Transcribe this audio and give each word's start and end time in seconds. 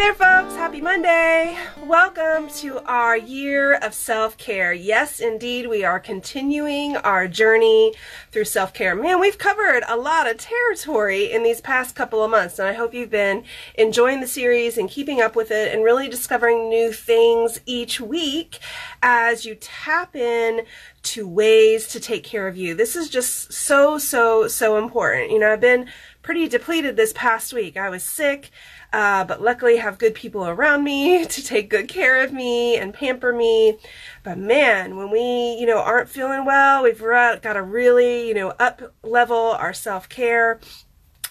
there, 0.00 0.14
folks. 0.14 0.56
Happy 0.56 0.80
Monday. 0.80 1.58
Welcome 1.84 2.48
to 2.56 2.82
our 2.86 3.18
year 3.18 3.74
of 3.74 3.92
self 3.92 4.38
care. 4.38 4.72
Yes, 4.72 5.20
indeed, 5.20 5.68
we 5.68 5.84
are 5.84 6.00
continuing 6.00 6.96
our 6.96 7.28
journey 7.28 7.92
through 8.32 8.46
self 8.46 8.72
care. 8.72 8.94
Man, 8.94 9.20
we've 9.20 9.36
covered 9.36 9.82
a 9.86 9.98
lot 9.98 10.26
of 10.26 10.38
territory 10.38 11.30
in 11.30 11.42
these 11.42 11.60
past 11.60 11.94
couple 11.94 12.24
of 12.24 12.30
months, 12.30 12.58
and 12.58 12.66
I 12.66 12.72
hope 12.72 12.94
you've 12.94 13.10
been 13.10 13.44
enjoying 13.74 14.22
the 14.22 14.26
series 14.26 14.78
and 14.78 14.88
keeping 14.88 15.20
up 15.20 15.36
with 15.36 15.50
it 15.50 15.74
and 15.74 15.84
really 15.84 16.08
discovering 16.08 16.70
new 16.70 16.92
things 16.92 17.60
each 17.66 18.00
week 18.00 18.58
as 19.02 19.44
you 19.44 19.54
tap 19.54 20.16
in 20.16 20.64
to 21.02 21.28
ways 21.28 21.88
to 21.88 22.00
take 22.00 22.24
care 22.24 22.48
of 22.48 22.56
you. 22.56 22.74
This 22.74 22.96
is 22.96 23.10
just 23.10 23.52
so, 23.52 23.98
so, 23.98 24.48
so 24.48 24.78
important. 24.78 25.30
You 25.30 25.40
know, 25.40 25.52
I've 25.52 25.60
been 25.60 25.88
pretty 26.22 26.48
depleted 26.48 26.96
this 26.96 27.12
past 27.12 27.52
week. 27.52 27.76
I 27.76 27.88
was 27.88 28.02
sick. 28.02 28.50
Uh, 28.92 29.22
but 29.24 29.40
luckily 29.40 29.76
have 29.76 29.98
good 29.98 30.14
people 30.14 30.46
around 30.46 30.82
me 30.82 31.24
to 31.26 31.44
take 31.44 31.70
good 31.70 31.88
care 31.88 32.22
of 32.24 32.32
me 32.32 32.76
and 32.76 32.92
pamper 32.92 33.32
me. 33.32 33.78
But 34.24 34.38
man, 34.38 34.96
when 34.96 35.10
we, 35.10 35.56
you 35.60 35.66
know, 35.66 35.78
aren't 35.78 36.08
feeling 36.08 36.44
well, 36.44 36.82
we've 36.82 36.98
got 36.98 37.52
to 37.52 37.62
really, 37.62 38.26
you 38.26 38.34
know, 38.34 38.50
up 38.58 38.92
level 39.02 39.36
our 39.36 39.72
self 39.72 40.08
care 40.08 40.60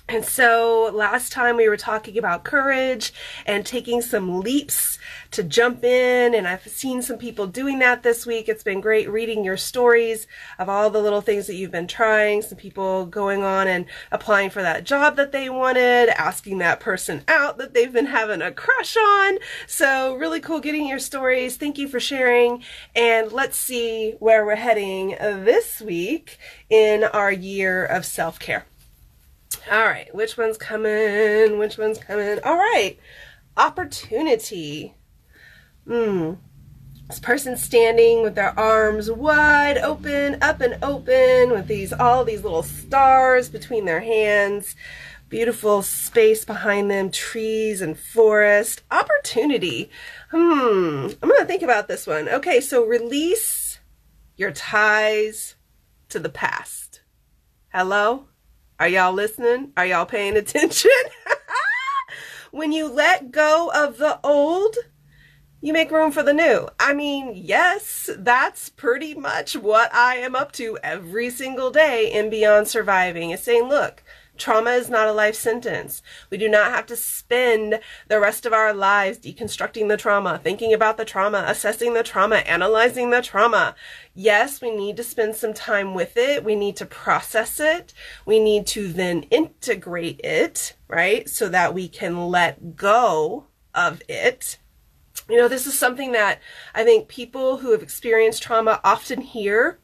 and 0.10 0.26
so 0.26 0.92
last 0.94 1.32
time 1.32 1.56
we 1.56 1.70
were 1.70 1.78
talking 1.78 2.18
about 2.18 2.44
courage 2.44 3.14
and 3.46 3.64
taking 3.66 4.02
some 4.02 4.40
leaps 4.40 4.98
to 5.32 5.44
jump 5.44 5.84
in, 5.84 6.34
and 6.34 6.48
I've 6.48 6.68
seen 6.68 7.04
some 7.04 7.20
people 7.20 7.46
doing 7.46 7.78
that 7.80 8.02
this 8.02 8.26
week. 8.26 8.50
It's 8.50 8.64
been 8.64 8.82
great 8.82 9.10
reading 9.10 9.44
your 9.44 9.58
stories 9.58 10.26
of 10.58 10.68
all 10.68 10.90
the 10.90 11.02
little 11.02 11.22
things 11.22 11.46
that 11.46 11.56
you've 11.56 11.72
been 11.72 11.88
trying. 11.88 12.42
Some 12.42 12.58
people 12.58 13.06
going 13.06 13.44
on 13.44 13.68
and 13.68 13.86
applying 14.12 14.50
for 14.50 14.64
that 14.64 14.84
job 14.84 15.16
that 15.18 15.32
they 15.32 15.50
wanted, 15.50 16.10
asking 16.10 16.58
that 16.58 16.80
person 16.80 17.24
out 17.28 17.60
that 17.60 17.76
they've 17.76 17.94
been 17.94 18.08
having 18.08 18.42
a 18.42 18.52
crush 18.52 18.98
on. 18.98 19.38
So 19.68 20.16
really 20.16 20.40
cool 20.40 20.60
getting 20.60 20.88
your 20.88 21.00
stories. 21.00 21.58
Thank 21.58 21.78
you 21.78 21.88
for 21.88 22.00
sharing. 22.00 22.64
And 22.96 23.32
let's 23.32 23.58
see 23.58 24.16
where 24.20 24.44
we're 24.44 24.56
heading 24.56 25.10
this 25.10 25.82
week 25.82 26.40
in 26.70 27.04
our 27.04 27.32
year 27.32 27.86
of 27.86 28.06
self 28.06 28.40
care. 28.40 28.66
All 29.72 29.86
right, 29.86 30.14
which 30.14 30.38
one's 30.38 30.58
coming? 30.58 31.60
Which 31.60 31.78
one's 31.78 32.00
coming? 32.00 32.40
All 32.44 32.58
right, 32.58 32.98
opportunity. 33.58 34.96
Hmm. 35.86 36.34
This 37.08 37.20
person 37.20 37.58
standing 37.58 38.22
with 38.22 38.36
their 38.36 38.58
arms 38.58 39.10
wide 39.10 39.80
open, 39.80 40.38
up 40.44 40.62
and 40.62 40.78
open, 40.84 41.50
with 41.50 41.68
these 41.68 41.92
all 41.92 42.24
these 42.24 42.44
little 42.44 42.62
stars 42.64 43.50
between 43.50 43.86
their 43.86 44.02
hands. 44.02 44.76
Beautiful 45.28 45.82
space 45.82 46.46
behind 46.46 46.90
them, 46.90 47.12
trees 47.12 47.82
and 47.82 47.98
forest. 47.98 48.84
Opportunity. 48.92 49.90
Hmm. 50.32 51.08
I'm 51.22 51.30
gonna 51.30 51.46
think 51.46 51.64
about 51.64 51.88
this 51.88 52.06
one. 52.08 52.30
Okay, 52.30 52.62
so 52.62 52.84
release 52.84 53.80
your 54.38 54.52
ties 54.52 55.56
to 56.10 56.20
the 56.20 56.30
past. 56.30 57.02
Hello? 57.74 58.26
Are 58.80 58.88
y'all 58.88 59.12
listening? 59.12 59.74
Are 59.76 59.86
y'all 59.86 60.06
paying 60.06 60.38
attention? 60.38 60.92
when 62.52 62.72
you 62.72 62.88
let 62.88 63.32
go 63.32 63.70
of 63.76 63.98
the 63.98 64.20
old, 64.24 64.76
you 65.60 65.74
make 65.74 65.92
room 65.92 66.14
for 66.14 66.24
the 66.24 66.34
new. 66.34 66.70
I 66.80 66.94
mean, 66.94 67.34
yes, 67.36 68.10
that's 68.18 68.70
pretty 68.70 69.14
much 69.14 69.58
what 69.58 69.94
I 69.94 70.16
am 70.16 70.34
up 70.34 70.54
to 70.54 70.78
every 70.82 71.30
single 71.30 71.72
day 71.72 72.10
in 72.10 72.30
Beyond 72.30 72.70
Surviving 72.70 73.32
is 73.32 73.44
saying, 73.44 73.68
look, 73.68 74.02
Trauma 74.40 74.72
is 74.72 74.90
not 74.90 75.08
a 75.08 75.14
life 75.14 75.36
sentence. 75.36 76.02
We 76.30 76.38
do 76.38 76.50
not 76.50 76.72
have 76.72 76.86
to 76.88 76.96
spend 76.96 77.80
the 78.08 78.20
rest 78.20 78.46
of 78.46 78.54
our 78.54 78.74
lives 78.74 79.20
deconstructing 79.20 79.88
the 79.90 79.98
trauma, 79.98 80.40
thinking 80.44 80.74
about 80.74 80.98
the 80.98 81.06
trauma, 81.06 81.44
assessing 81.48 81.94
the 81.94 82.04
trauma, 82.04 82.38
analyzing 82.38 83.10
the 83.10 83.22
trauma. 83.22 83.76
Yes, 84.16 84.62
we 84.62 84.72
need 84.72 84.98
to 84.98 85.04
spend 85.04 85.36
some 85.36 85.54
time 85.54 85.94
with 85.94 86.18
it. 86.18 86.44
We 86.44 86.56
need 86.56 86.76
to 86.78 86.86
process 86.86 87.60
it. 87.60 87.94
We 88.26 88.40
need 88.40 88.66
to 88.68 88.92
then 88.92 89.24
integrate 89.24 90.22
it, 90.24 90.76
right? 90.88 91.30
So 91.30 91.50
that 91.50 91.74
we 91.74 91.88
can 91.88 92.30
let 92.30 92.76
go 92.76 93.46
of 93.76 94.02
it. 94.08 94.58
You 95.30 95.38
know, 95.38 95.48
this 95.48 95.68
is 95.68 95.78
something 95.78 96.14
that 96.14 96.40
I 96.74 96.84
think 96.84 97.08
people 97.08 97.58
who 97.58 97.72
have 97.72 97.84
experienced 97.84 98.42
trauma 98.42 98.80
often 98.84 99.22
hear 99.22 99.80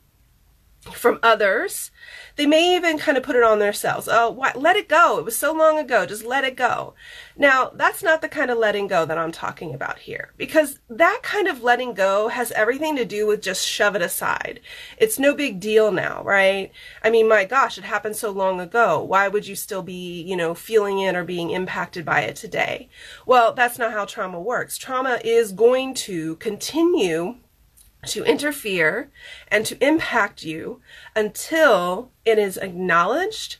from 0.93 1.19
others 1.23 1.91
they 2.35 2.45
may 2.45 2.75
even 2.75 2.97
kind 2.97 3.17
of 3.17 3.23
put 3.23 3.35
it 3.35 3.43
on 3.43 3.59
themselves. 3.59 4.09
Oh, 4.11 4.29
what? 4.29 4.55
let 4.55 4.75
it 4.75 4.89
go. 4.89 5.19
It 5.19 5.25
was 5.25 5.37
so 5.37 5.53
long 5.53 5.77
ago. 5.77 6.05
Just 6.05 6.25
let 6.25 6.43
it 6.43 6.55
go. 6.55 6.93
Now, 7.37 7.71
that's 7.73 8.03
not 8.03 8.21
the 8.21 8.29
kind 8.29 8.51
of 8.51 8.57
letting 8.57 8.87
go 8.87 9.05
that 9.05 9.17
I'm 9.17 9.31
talking 9.31 9.73
about 9.73 9.99
here 9.99 10.31
because 10.37 10.79
that 10.89 11.19
kind 11.23 11.47
of 11.47 11.63
letting 11.63 11.93
go 11.93 12.27
has 12.29 12.51
everything 12.51 12.95
to 12.97 13.05
do 13.05 13.27
with 13.27 13.41
just 13.41 13.65
shove 13.65 13.95
it 13.95 14.01
aside. 14.01 14.59
It's 14.97 15.19
no 15.19 15.33
big 15.33 15.59
deal 15.59 15.91
now, 15.91 16.23
right? 16.23 16.71
I 17.03 17.09
mean, 17.09 17.27
my 17.27 17.45
gosh, 17.45 17.77
it 17.77 17.83
happened 17.83 18.15
so 18.15 18.31
long 18.31 18.59
ago. 18.59 19.01
Why 19.01 19.27
would 19.27 19.47
you 19.47 19.55
still 19.55 19.83
be, 19.83 20.21
you 20.21 20.35
know, 20.35 20.53
feeling 20.53 20.99
it 20.99 21.15
or 21.15 21.23
being 21.23 21.51
impacted 21.51 22.05
by 22.05 22.21
it 22.21 22.35
today? 22.35 22.89
Well, 23.25 23.53
that's 23.53 23.79
not 23.79 23.91
how 23.91 24.05
trauma 24.05 24.39
works. 24.39 24.77
Trauma 24.77 25.19
is 25.23 25.51
going 25.51 25.93
to 25.95 26.35
continue 26.37 27.37
to 28.07 28.23
interfere 28.23 29.11
and 29.47 29.65
to 29.65 29.83
impact 29.85 30.43
you 30.43 30.81
until 31.15 32.11
it 32.25 32.37
is 32.37 32.57
acknowledged, 32.57 33.57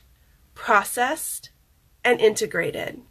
processed, 0.54 1.50
and 2.04 2.20
integrated. 2.20 3.02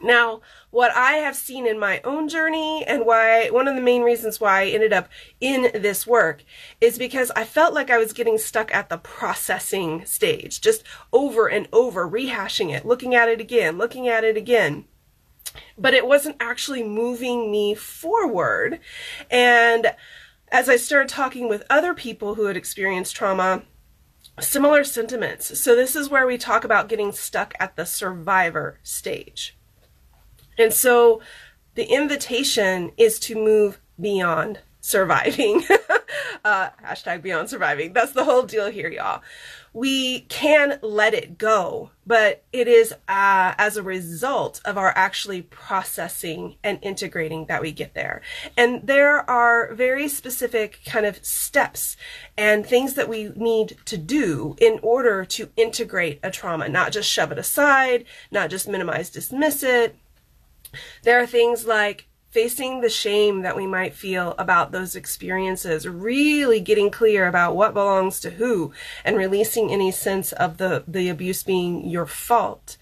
Now, 0.00 0.42
what 0.70 0.94
I 0.94 1.14
have 1.14 1.34
seen 1.34 1.66
in 1.66 1.78
my 1.78 2.00
own 2.04 2.28
journey 2.28 2.84
and 2.86 3.04
why 3.04 3.48
one 3.50 3.66
of 3.66 3.74
the 3.74 3.82
main 3.82 4.02
reasons 4.02 4.40
why 4.40 4.60
I 4.60 4.66
ended 4.66 4.92
up 4.92 5.08
in 5.40 5.70
this 5.82 6.06
work 6.06 6.44
is 6.80 6.98
because 6.98 7.32
I 7.34 7.44
felt 7.44 7.74
like 7.74 7.90
I 7.90 7.98
was 7.98 8.12
getting 8.12 8.38
stuck 8.38 8.72
at 8.72 8.88
the 8.88 8.98
processing 8.98 10.04
stage, 10.04 10.60
just 10.60 10.84
over 11.12 11.48
and 11.48 11.68
over 11.72 12.08
rehashing 12.08 12.72
it, 12.72 12.86
looking 12.86 13.14
at 13.14 13.28
it 13.28 13.40
again, 13.40 13.76
looking 13.76 14.06
at 14.06 14.22
it 14.22 14.36
again. 14.36 14.84
But 15.76 15.94
it 15.94 16.06
wasn't 16.06 16.36
actually 16.38 16.84
moving 16.84 17.50
me 17.50 17.74
forward. 17.74 18.78
And 19.30 19.92
as 20.50 20.68
I 20.68 20.76
started 20.76 21.08
talking 21.08 21.48
with 21.48 21.64
other 21.68 21.94
people 21.94 22.34
who 22.34 22.46
had 22.46 22.56
experienced 22.56 23.14
trauma, 23.14 23.62
similar 24.40 24.84
sentiments. 24.84 25.58
So, 25.60 25.74
this 25.74 25.96
is 25.96 26.10
where 26.10 26.26
we 26.26 26.38
talk 26.38 26.64
about 26.64 26.88
getting 26.88 27.12
stuck 27.12 27.54
at 27.60 27.76
the 27.76 27.86
survivor 27.86 28.78
stage. 28.82 29.56
And 30.58 30.72
so, 30.72 31.20
the 31.74 31.84
invitation 31.84 32.92
is 32.96 33.18
to 33.20 33.34
move 33.34 33.80
beyond 34.00 34.60
surviving. 34.80 35.64
uh, 36.44 36.70
hashtag 36.84 37.22
beyond 37.22 37.50
surviving. 37.50 37.92
That's 37.92 38.12
the 38.12 38.24
whole 38.24 38.42
deal 38.42 38.70
here, 38.70 38.88
y'all. 38.88 39.22
We 39.72 40.20
can 40.22 40.78
let 40.82 41.14
it 41.14 41.38
go, 41.38 41.90
but 42.06 42.42
it 42.52 42.66
is 42.66 42.92
uh, 42.92 43.54
as 43.58 43.76
a 43.76 43.82
result 43.82 44.60
of 44.64 44.78
our 44.78 44.92
actually 44.96 45.42
processing 45.42 46.56
and 46.64 46.78
integrating 46.82 47.46
that 47.46 47.60
we 47.60 47.70
get 47.70 47.94
there. 47.94 48.22
And 48.56 48.86
there 48.86 49.28
are 49.30 49.74
very 49.74 50.08
specific 50.08 50.80
kind 50.86 51.06
of 51.06 51.24
steps 51.24 51.96
and 52.36 52.66
things 52.66 52.94
that 52.94 53.08
we 53.08 53.30
need 53.36 53.76
to 53.84 53.98
do 53.98 54.56
in 54.58 54.80
order 54.82 55.24
to 55.26 55.50
integrate 55.56 56.18
a 56.22 56.30
trauma, 56.30 56.68
not 56.68 56.92
just 56.92 57.10
shove 57.10 57.30
it 57.30 57.38
aside, 57.38 58.04
not 58.30 58.50
just 58.50 58.68
minimize, 58.68 59.10
dismiss 59.10 59.62
it. 59.62 59.96
There 61.02 61.20
are 61.20 61.26
things 61.26 61.66
like 61.66 62.08
facing 62.38 62.82
the 62.82 62.88
shame 62.88 63.42
that 63.42 63.56
we 63.56 63.66
might 63.66 63.92
feel 63.92 64.32
about 64.38 64.70
those 64.70 64.94
experiences, 64.94 65.88
really 65.88 66.60
getting 66.60 66.88
clear 66.88 67.26
about 67.26 67.56
what 67.56 67.74
belongs 67.74 68.20
to 68.20 68.30
who 68.30 68.72
and 69.04 69.16
releasing 69.16 69.72
any 69.72 69.90
sense 69.90 70.30
of 70.34 70.56
the, 70.58 70.84
the 70.86 71.08
abuse 71.08 71.42
being 71.42 71.84
your 71.88 72.06
fault. 72.06 72.76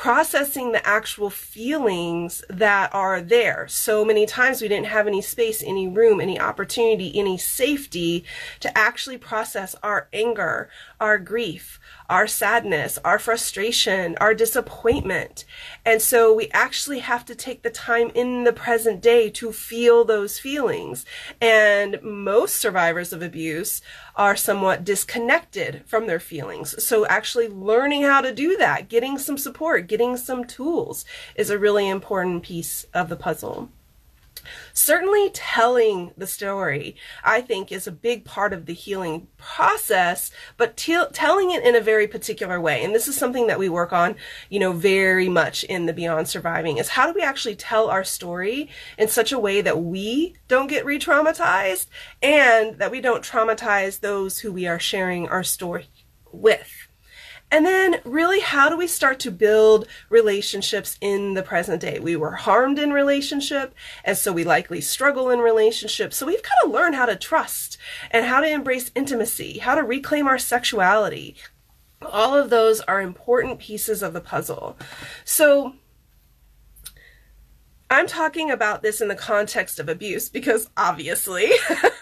Processing 0.00 0.70
the 0.70 0.86
actual 0.86 1.28
feelings 1.28 2.44
that 2.48 2.94
are 2.94 3.20
there. 3.20 3.66
So 3.66 4.04
many 4.04 4.26
times 4.26 4.62
we 4.62 4.68
didn't 4.68 4.86
have 4.86 5.08
any 5.08 5.20
space, 5.20 5.60
any 5.60 5.88
room, 5.88 6.20
any 6.20 6.38
opportunity, 6.38 7.18
any 7.18 7.36
safety 7.36 8.24
to 8.60 8.78
actually 8.78 9.18
process 9.18 9.74
our 9.82 10.08
anger, 10.12 10.70
our 11.00 11.18
grief, 11.18 11.80
our 12.08 12.28
sadness, 12.28 12.98
our 13.04 13.18
frustration, 13.18 14.16
our 14.20 14.34
disappointment. 14.34 15.44
And 15.84 16.00
so 16.00 16.32
we 16.32 16.48
actually 16.52 17.00
have 17.00 17.24
to 17.24 17.34
take 17.34 17.62
the 17.62 17.68
time 17.70 18.12
in 18.14 18.44
the 18.44 18.52
present 18.52 19.02
day 19.02 19.28
to 19.30 19.52
feel 19.52 20.04
those 20.04 20.38
feelings. 20.38 21.04
And 21.40 22.00
most 22.02 22.54
survivors 22.54 23.12
of 23.12 23.20
abuse 23.20 23.82
are 24.14 24.36
somewhat 24.36 24.84
disconnected 24.84 25.82
from 25.86 26.06
their 26.06 26.20
feelings. 26.20 26.82
So 26.82 27.04
actually 27.06 27.48
learning 27.48 28.02
how 28.02 28.20
to 28.20 28.32
do 28.32 28.56
that, 28.58 28.88
getting 28.88 29.18
some 29.18 29.36
support, 29.36 29.87
getting 29.88 30.16
some 30.16 30.44
tools 30.44 31.04
is 31.34 31.50
a 31.50 31.58
really 31.58 31.88
important 31.88 32.42
piece 32.42 32.86
of 32.94 33.08
the 33.08 33.16
puzzle. 33.16 33.70
Certainly 34.72 35.30
telling 35.30 36.12
the 36.16 36.26
story, 36.26 36.96
I 37.24 37.40
think, 37.40 37.72
is 37.72 37.86
a 37.86 37.92
big 37.92 38.24
part 38.24 38.52
of 38.52 38.66
the 38.66 38.74
healing 38.74 39.28
process, 39.36 40.30
but 40.56 40.76
t- 40.76 41.02
telling 41.12 41.50
it 41.50 41.64
in 41.64 41.74
a 41.74 41.80
very 41.80 42.06
particular 42.06 42.60
way. 42.60 42.84
And 42.84 42.94
this 42.94 43.08
is 43.08 43.16
something 43.16 43.46
that 43.48 43.58
we 43.58 43.68
work 43.68 43.92
on, 43.92 44.16
you 44.48 44.58
know, 44.58 44.72
very 44.72 45.28
much 45.28 45.64
in 45.64 45.86
the 45.86 45.92
Beyond 45.92 46.28
Surviving 46.28 46.78
is 46.78 46.88
how 46.88 47.06
do 47.06 47.12
we 47.12 47.22
actually 47.22 47.56
tell 47.56 47.88
our 47.90 48.04
story 48.04 48.68
in 48.96 49.08
such 49.08 49.32
a 49.32 49.38
way 49.38 49.60
that 49.60 49.82
we 49.82 50.34
don't 50.46 50.68
get 50.68 50.84
re 50.84 50.98
traumatized 50.98 51.86
and 52.22 52.78
that 52.78 52.90
we 52.90 53.00
don't 53.00 53.24
traumatize 53.24 54.00
those 54.00 54.38
who 54.38 54.52
we 54.52 54.66
are 54.66 54.78
sharing 54.78 55.28
our 55.28 55.44
story 55.44 55.88
with. 56.32 56.87
And 57.50 57.64
then, 57.64 58.00
really, 58.04 58.40
how 58.40 58.68
do 58.68 58.76
we 58.76 58.86
start 58.86 59.18
to 59.20 59.30
build 59.30 59.86
relationships 60.10 60.98
in 61.00 61.32
the 61.32 61.42
present 61.42 61.80
day? 61.80 61.98
We 61.98 62.14
were 62.14 62.32
harmed 62.32 62.78
in 62.78 62.92
relationship, 62.92 63.74
and 64.04 64.18
so 64.18 64.32
we 64.32 64.44
likely 64.44 64.82
struggle 64.82 65.30
in 65.30 65.38
relationship. 65.38 66.12
So 66.12 66.26
we've 66.26 66.42
got 66.42 66.64
to 66.64 66.70
learn 66.70 66.92
how 66.92 67.06
to 67.06 67.16
trust 67.16 67.78
and 68.10 68.26
how 68.26 68.40
to 68.40 68.48
embrace 68.48 68.90
intimacy, 68.94 69.58
how 69.58 69.74
to 69.76 69.82
reclaim 69.82 70.28
our 70.28 70.38
sexuality. 70.38 71.36
All 72.02 72.36
of 72.36 72.50
those 72.50 72.80
are 72.82 73.00
important 73.00 73.58
pieces 73.58 74.02
of 74.02 74.12
the 74.12 74.20
puzzle. 74.20 74.76
So, 75.24 75.74
I'm 77.90 78.06
talking 78.06 78.50
about 78.50 78.82
this 78.82 79.00
in 79.00 79.08
the 79.08 79.14
context 79.14 79.80
of 79.80 79.88
abuse 79.88 80.28
because 80.28 80.68
obviously, 80.76 81.50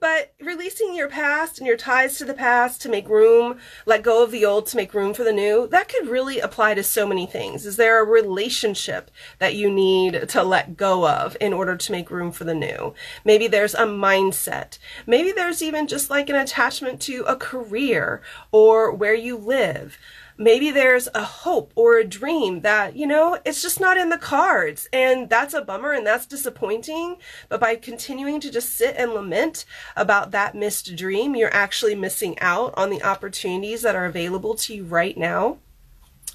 but 0.00 0.32
releasing 0.40 0.94
your 0.94 1.08
past 1.08 1.58
and 1.58 1.66
your 1.66 1.76
ties 1.76 2.18
to 2.18 2.24
the 2.24 2.34
past 2.34 2.80
to 2.82 2.88
make 2.88 3.08
room, 3.08 3.58
let 3.86 4.02
go 4.02 4.22
of 4.22 4.30
the 4.30 4.44
old 4.44 4.66
to 4.66 4.76
make 4.76 4.94
room 4.94 5.14
for 5.14 5.24
the 5.24 5.32
new, 5.32 5.66
that 5.68 5.88
could 5.88 6.08
really 6.08 6.40
apply 6.40 6.74
to 6.74 6.82
so 6.82 7.06
many 7.06 7.26
things. 7.26 7.66
Is 7.66 7.76
there 7.76 8.00
a 8.00 8.04
relationship 8.04 9.10
that 9.38 9.54
you 9.54 9.70
need 9.70 10.28
to 10.28 10.42
let 10.42 10.76
go 10.76 11.08
of 11.08 11.36
in 11.40 11.52
order 11.52 11.76
to 11.76 11.92
make 11.92 12.10
room 12.10 12.32
for 12.32 12.44
the 12.44 12.54
new? 12.54 12.94
Maybe 13.24 13.46
there's 13.46 13.74
a 13.74 13.86
mindset. 13.86 14.78
Maybe 15.06 15.32
there's 15.32 15.62
even 15.62 15.86
just 15.86 16.10
like 16.10 16.28
an 16.28 16.36
attachment 16.36 17.00
to 17.02 17.24
a 17.24 17.36
career 17.36 18.22
or 18.52 18.92
where 18.92 19.14
you 19.14 19.36
live 19.36 19.98
maybe 20.36 20.70
there's 20.70 21.08
a 21.14 21.24
hope 21.24 21.72
or 21.74 21.98
a 21.98 22.04
dream 22.04 22.60
that, 22.60 22.96
you 22.96 23.06
know, 23.06 23.38
it's 23.44 23.62
just 23.62 23.80
not 23.80 23.96
in 23.96 24.08
the 24.08 24.18
cards. 24.18 24.88
And 24.92 25.28
that's 25.28 25.54
a 25.54 25.62
bummer 25.62 25.92
and 25.92 26.06
that's 26.06 26.26
disappointing. 26.26 27.16
But 27.48 27.60
by 27.60 27.76
continuing 27.76 28.40
to 28.40 28.50
just 28.50 28.74
sit 28.76 28.96
and 28.96 29.12
lament 29.12 29.64
about 29.96 30.30
that 30.32 30.54
missed 30.54 30.96
dream, 30.96 31.36
you're 31.36 31.54
actually 31.54 31.94
missing 31.94 32.38
out 32.40 32.74
on 32.76 32.90
the 32.90 33.02
opportunities 33.02 33.82
that 33.82 33.96
are 33.96 34.06
available 34.06 34.54
to 34.54 34.74
you 34.74 34.84
right 34.84 35.16
now. 35.16 35.58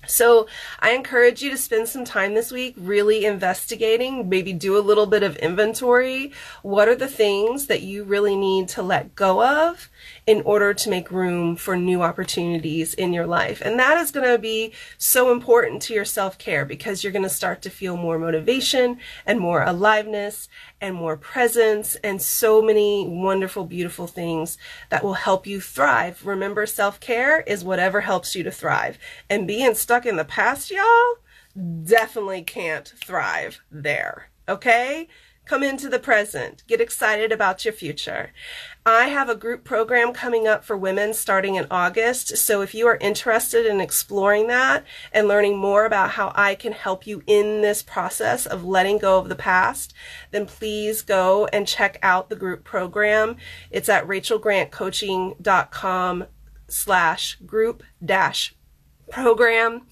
So 0.07 0.47
I 0.79 0.91
encourage 0.91 1.41
you 1.41 1.51
to 1.51 1.57
spend 1.57 1.87
some 1.87 2.05
time 2.05 2.33
this 2.33 2.51
week 2.51 2.73
really 2.77 3.25
investigating, 3.25 4.29
maybe 4.29 4.53
do 4.53 4.77
a 4.77 4.79
little 4.79 5.05
bit 5.05 5.23
of 5.23 5.35
inventory. 5.37 6.31
What 6.61 6.87
are 6.87 6.95
the 6.95 7.07
things 7.07 7.67
that 7.67 7.81
you 7.81 8.03
really 8.03 8.35
need 8.35 8.69
to 8.69 8.81
let 8.81 9.15
go 9.15 9.43
of 9.43 9.89
in 10.25 10.41
order 10.43 10.73
to 10.73 10.89
make 10.89 11.11
room 11.11 11.55
for 11.55 11.75
new 11.75 12.01
opportunities 12.01 12.93
in 12.93 13.13
your 13.13 13.27
life? 13.27 13.61
And 13.61 13.77
that 13.77 13.97
is 13.97 14.11
going 14.11 14.27
to 14.29 14.39
be 14.39 14.71
so 14.97 15.31
important 15.31 15.81
to 15.83 15.93
your 15.93 16.05
self 16.05 16.37
care 16.37 16.65
because 16.65 17.03
you're 17.03 17.13
going 17.13 17.23
to 17.23 17.29
start 17.29 17.61
to 17.63 17.69
feel 17.69 17.97
more 17.97 18.17
motivation 18.17 18.99
and 19.25 19.39
more 19.39 19.63
aliveness 19.63 20.47
and 20.81 20.95
more 20.95 21.17
presence 21.17 21.95
and 21.95 22.21
so 22.21 22.61
many 22.61 23.05
wonderful, 23.07 23.65
beautiful 23.65 24.07
things 24.07 24.57
that 24.89 25.03
will 25.03 25.15
help 25.15 25.45
you 25.45 25.59
thrive. 25.59 26.25
Remember, 26.25 26.65
self 26.65 26.99
care 26.99 27.41
is 27.41 27.63
whatever 27.63 28.01
helps 28.01 28.35
you 28.35 28.43
to 28.43 28.51
thrive. 28.51 28.97
And 29.29 29.45
being 29.45 29.75
stuck 29.89 30.05
in 30.05 30.17
the 30.17 30.23
past, 30.23 30.69
y'all, 30.69 31.15
definitely 31.83 32.43
can't 32.43 32.93
thrive 33.03 33.59
there. 33.71 34.29
Okay? 34.47 35.07
Come 35.45 35.63
into 35.63 35.89
the 35.89 35.97
present. 35.97 36.63
Get 36.67 36.79
excited 36.79 37.31
about 37.31 37.65
your 37.65 37.73
future. 37.73 38.31
I 38.85 39.05
have 39.05 39.29
a 39.29 39.35
group 39.35 39.63
program 39.63 40.13
coming 40.13 40.47
up 40.47 40.63
for 40.63 40.77
women 40.77 41.15
starting 41.15 41.55
in 41.55 41.65
August. 41.71 42.37
So 42.37 42.61
if 42.61 42.75
you 42.75 42.85
are 42.85 42.97
interested 42.97 43.65
in 43.65 43.81
exploring 43.81 44.45
that 44.45 44.85
and 45.11 45.27
learning 45.27 45.57
more 45.57 45.87
about 45.87 46.11
how 46.11 46.31
I 46.35 46.53
can 46.53 46.73
help 46.73 47.07
you 47.07 47.23
in 47.25 47.61
this 47.61 47.81
process 47.81 48.45
of 48.45 48.63
letting 48.63 48.99
go 48.99 49.17
of 49.17 49.27
the 49.27 49.33
past, 49.33 49.95
then 50.29 50.45
please 50.45 51.01
go 51.01 51.47
and 51.47 51.67
check 51.67 51.97
out 52.03 52.29
the 52.29 52.35
group 52.35 52.63
program. 52.63 53.37
It's 53.71 53.89
at 53.89 54.05
rachelgrantcoaching.com 54.05 56.25
slash 56.67 57.35
group 57.37 57.81
dash 58.05 58.53
program 59.09 59.87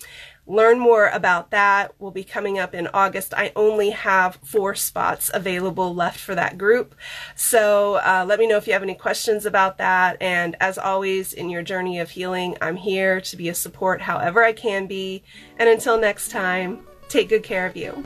learn 0.48 0.80
more 0.80 1.10
about 1.10 1.52
that 1.52 2.00
will 2.00 2.12
be 2.12 2.24
coming 2.24 2.58
up 2.58 2.74
in 2.74 2.88
August. 2.94 3.34
I 3.36 3.52
only 3.56 3.90
have 3.92 4.40
four 4.44 4.76
spots 4.76 5.30
available 5.34 5.94
left 5.94 6.20
for 6.20 6.36
that 6.36 6.58
group. 6.58 6.96
So 7.36 7.96
uh, 7.96 8.26
let 8.28 8.40
me 8.40 8.48
know 8.48 8.58
if 8.58 8.66
you 8.66 8.74
have 8.74 8.84
any 8.84 8.96
questions 8.96 9.46
about 9.46 9.78
that. 9.78 10.18
And 10.22 10.56
as 10.60 10.78
always, 10.78 11.34
in 11.34 11.50
your 11.50 11.64
journey 11.64 12.00
of 12.00 12.12
healing, 12.12 12.58
I'm 12.62 12.78
here 12.78 13.20
to 13.22 13.38
be 13.38 13.50
a 13.50 13.54
support 13.54 14.02
however 14.02 14.44
I 14.44 14.54
can 14.54 14.88
be. 14.88 15.24
And 15.60 15.70
until 15.70 16.00
next 16.00 16.30
time, 16.30 16.88
take 17.10 17.30
good 17.30 17.44
care 17.44 17.66
of 17.66 17.76
you. 17.76 18.06